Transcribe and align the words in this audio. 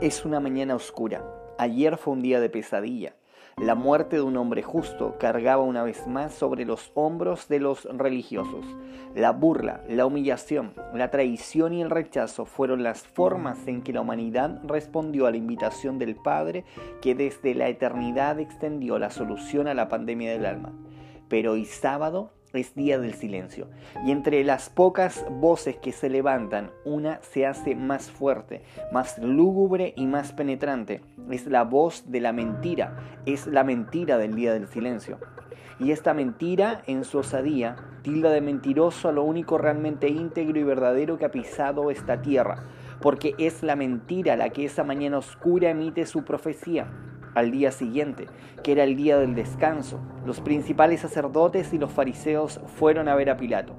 Es 0.00 0.24
una 0.24 0.38
mañana 0.38 0.76
oscura. 0.76 1.24
Ayer 1.58 1.96
fue 1.96 2.12
un 2.12 2.22
día 2.22 2.38
de 2.38 2.48
pesadilla. 2.48 3.16
La 3.56 3.74
muerte 3.74 4.14
de 4.14 4.22
un 4.22 4.36
hombre 4.36 4.62
justo 4.62 5.16
cargaba 5.18 5.64
una 5.64 5.82
vez 5.82 6.06
más 6.06 6.32
sobre 6.32 6.64
los 6.64 6.92
hombros 6.94 7.48
de 7.48 7.58
los 7.58 7.84
religiosos. 7.84 8.64
La 9.16 9.32
burla, 9.32 9.82
la 9.88 10.06
humillación, 10.06 10.72
la 10.94 11.10
traición 11.10 11.72
y 11.72 11.82
el 11.82 11.90
rechazo 11.90 12.44
fueron 12.44 12.84
las 12.84 13.08
formas 13.08 13.66
en 13.66 13.82
que 13.82 13.92
la 13.92 14.02
humanidad 14.02 14.60
respondió 14.62 15.26
a 15.26 15.32
la 15.32 15.36
invitación 15.36 15.98
del 15.98 16.14
Padre 16.14 16.64
que 17.02 17.16
desde 17.16 17.56
la 17.56 17.66
eternidad 17.66 18.38
extendió 18.38 19.00
la 19.00 19.10
solución 19.10 19.66
a 19.66 19.74
la 19.74 19.88
pandemia 19.88 20.30
del 20.30 20.46
alma. 20.46 20.72
Pero 21.28 21.54
hoy 21.54 21.64
sábado 21.64 22.30
es 22.52 22.74
día 22.74 22.98
del 22.98 23.14
silencio. 23.14 23.68
Y 24.04 24.10
entre 24.10 24.42
las 24.44 24.70
pocas 24.70 25.24
voces 25.30 25.76
que 25.76 25.92
se 25.92 26.08
levantan, 26.08 26.70
una 26.84 27.20
se 27.22 27.46
hace 27.46 27.74
más 27.74 28.10
fuerte, 28.10 28.62
más 28.92 29.18
lúgubre 29.18 29.92
y 29.96 30.06
más 30.06 30.32
penetrante. 30.32 31.02
Es 31.30 31.46
la 31.46 31.64
voz 31.64 32.10
de 32.10 32.20
la 32.20 32.32
mentira, 32.32 32.96
es 33.26 33.46
la 33.46 33.64
mentira 33.64 34.18
del 34.18 34.34
día 34.34 34.52
del 34.52 34.68
silencio. 34.68 35.18
Y 35.80 35.92
esta 35.92 36.12
mentira, 36.12 36.82
en 36.86 37.04
su 37.04 37.18
osadía, 37.18 37.76
tilda 38.02 38.30
de 38.30 38.40
mentiroso 38.40 39.08
a 39.08 39.12
lo 39.12 39.22
único 39.22 39.58
realmente 39.58 40.08
íntegro 40.08 40.58
y 40.58 40.64
verdadero 40.64 41.18
que 41.18 41.24
ha 41.24 41.30
pisado 41.30 41.90
esta 41.90 42.20
tierra, 42.20 42.64
porque 43.00 43.34
es 43.38 43.62
la 43.62 43.76
mentira 43.76 44.36
la 44.36 44.50
que 44.50 44.64
esa 44.64 44.82
mañana 44.82 45.18
oscura 45.18 45.70
emite 45.70 46.04
su 46.06 46.24
profecía 46.24 46.88
al 47.34 47.50
día 47.50 47.70
siguiente, 47.70 48.26
que 48.62 48.72
era 48.72 48.84
el 48.84 48.96
día 48.96 49.18
del 49.18 49.34
descanso, 49.34 50.00
los 50.26 50.40
principales 50.40 51.00
sacerdotes 51.00 51.72
y 51.72 51.78
los 51.78 51.92
fariseos 51.92 52.60
fueron 52.66 53.08
a 53.08 53.14
ver 53.14 53.30
a 53.30 53.36
Pilato. 53.36 53.74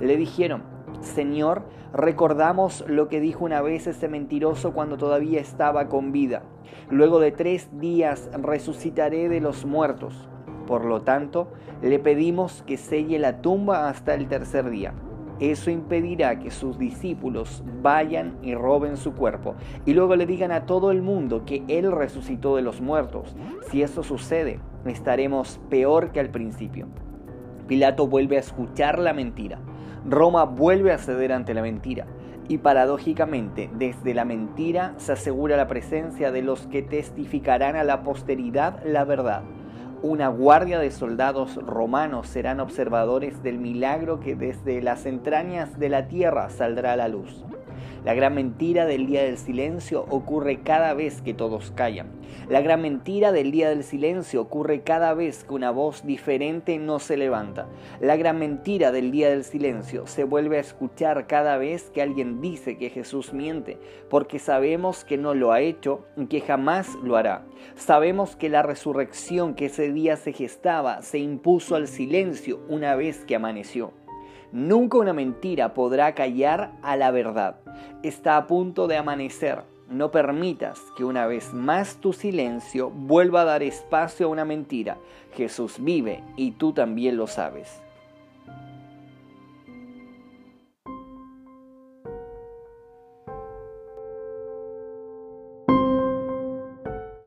Le 0.00 0.16
dijeron, 0.16 0.62
Señor, 1.00 1.62
recordamos 1.92 2.84
lo 2.88 3.08
que 3.08 3.20
dijo 3.20 3.44
una 3.44 3.62
vez 3.62 3.86
ese 3.86 4.08
mentiroso 4.08 4.72
cuando 4.72 4.96
todavía 4.96 5.40
estaba 5.40 5.88
con 5.88 6.12
vida. 6.12 6.42
Luego 6.90 7.20
de 7.20 7.32
tres 7.32 7.68
días 7.78 8.30
resucitaré 8.32 9.28
de 9.28 9.40
los 9.40 9.64
muertos. 9.64 10.28
Por 10.66 10.84
lo 10.84 11.02
tanto, 11.02 11.48
le 11.82 11.98
pedimos 11.98 12.62
que 12.66 12.76
selle 12.76 13.18
la 13.18 13.40
tumba 13.40 13.88
hasta 13.88 14.14
el 14.14 14.28
tercer 14.28 14.68
día. 14.70 14.92
Eso 15.40 15.70
impedirá 15.70 16.38
que 16.40 16.50
sus 16.50 16.78
discípulos 16.78 17.62
vayan 17.80 18.38
y 18.42 18.54
roben 18.54 18.96
su 18.96 19.14
cuerpo 19.14 19.54
y 19.86 19.94
luego 19.94 20.16
le 20.16 20.26
digan 20.26 20.50
a 20.50 20.66
todo 20.66 20.90
el 20.90 21.00
mundo 21.02 21.44
que 21.44 21.62
Él 21.68 21.92
resucitó 21.92 22.56
de 22.56 22.62
los 22.62 22.80
muertos. 22.80 23.36
Si 23.70 23.82
eso 23.82 24.02
sucede, 24.02 24.58
estaremos 24.84 25.60
peor 25.68 26.10
que 26.10 26.20
al 26.20 26.30
principio. 26.30 26.88
Pilato 27.68 28.08
vuelve 28.08 28.36
a 28.36 28.40
escuchar 28.40 28.98
la 28.98 29.12
mentira. 29.12 29.60
Roma 30.08 30.44
vuelve 30.44 30.92
a 30.92 30.98
ceder 30.98 31.32
ante 31.32 31.54
la 31.54 31.62
mentira. 31.62 32.06
Y 32.48 32.58
paradójicamente, 32.58 33.70
desde 33.74 34.14
la 34.14 34.24
mentira 34.24 34.94
se 34.96 35.12
asegura 35.12 35.56
la 35.56 35.68
presencia 35.68 36.32
de 36.32 36.42
los 36.42 36.66
que 36.66 36.82
testificarán 36.82 37.76
a 37.76 37.84
la 37.84 38.02
posteridad 38.02 38.82
la 38.84 39.04
verdad 39.04 39.42
una 40.02 40.28
guardia 40.28 40.78
de 40.78 40.90
soldados 40.90 41.56
romanos 41.56 42.28
serán 42.28 42.60
observadores 42.60 43.42
del 43.42 43.58
milagro 43.58 44.20
que 44.20 44.36
desde 44.36 44.80
las 44.80 45.06
entrañas 45.06 45.78
de 45.78 45.88
la 45.88 46.06
tierra 46.06 46.50
saldrá 46.50 46.92
a 46.92 46.96
la 46.96 47.08
luz. 47.08 47.44
La 48.04 48.14
gran 48.14 48.34
mentira 48.34 48.86
del 48.86 49.06
día 49.06 49.22
del 49.22 49.38
silencio 49.38 50.04
ocurre 50.08 50.60
cada 50.62 50.94
vez 50.94 51.20
que 51.22 51.34
todos 51.34 51.70
callan. 51.72 52.08
La 52.48 52.60
gran 52.60 52.80
mentira 52.80 53.32
del 53.32 53.50
día 53.50 53.68
del 53.68 53.84
silencio 53.84 54.40
ocurre 54.40 54.82
cada 54.82 55.14
vez 55.14 55.44
que 55.44 55.54
una 55.54 55.70
voz 55.70 56.06
diferente 56.06 56.78
no 56.78 56.98
se 56.98 57.16
levanta. 57.16 57.68
La 58.00 58.16
gran 58.16 58.38
mentira 58.38 58.92
del 58.92 59.10
día 59.10 59.30
del 59.30 59.44
silencio 59.44 60.06
se 60.06 60.24
vuelve 60.24 60.56
a 60.56 60.60
escuchar 60.60 61.26
cada 61.26 61.58
vez 61.58 61.90
que 61.90 62.02
alguien 62.02 62.40
dice 62.40 62.78
que 62.78 62.90
Jesús 62.90 63.32
miente, 63.32 63.78
porque 64.08 64.38
sabemos 64.38 65.04
que 65.04 65.18
no 65.18 65.34
lo 65.34 65.52
ha 65.52 65.60
hecho 65.60 66.06
y 66.16 66.26
que 66.26 66.40
jamás 66.40 66.94
lo 67.02 67.16
hará. 67.16 67.44
Sabemos 67.74 68.36
que 68.36 68.48
la 68.48 68.62
resurrección 68.62 69.54
que 69.54 69.66
ese 69.66 69.92
día 69.92 70.16
se 70.16 70.32
gestaba 70.32 71.02
se 71.02 71.18
impuso 71.18 71.74
al 71.74 71.88
silencio 71.88 72.60
una 72.68 72.94
vez 72.96 73.24
que 73.24 73.36
amaneció. 73.36 73.92
Nunca 74.52 74.96
una 74.96 75.12
mentira 75.12 75.74
podrá 75.74 76.14
callar 76.14 76.72
a 76.82 76.96
la 76.96 77.10
verdad. 77.10 77.60
Está 78.02 78.36
a 78.36 78.46
punto 78.46 78.86
de 78.86 78.96
amanecer. 78.96 79.62
No 79.88 80.10
permitas 80.10 80.78
que 80.96 81.04
una 81.04 81.26
vez 81.26 81.54
más 81.54 81.96
tu 81.96 82.12
silencio 82.12 82.90
vuelva 82.90 83.42
a 83.42 83.46
dar 83.46 83.62
espacio 83.62 84.26
a 84.26 84.30
una 84.30 84.44
mentira. 84.44 84.98
Jesús 85.34 85.76
vive 85.78 86.22
y 86.36 86.52
tú 86.52 86.72
también 86.72 87.16
lo 87.16 87.26
sabes. 87.26 87.82